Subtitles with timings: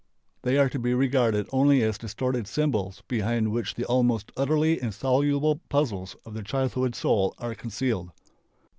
[0.41, 5.57] They are to be regarded only as distorted symbols behind which the almost utterly insoluble
[5.69, 8.09] puzzles of the childhood soul are concealed.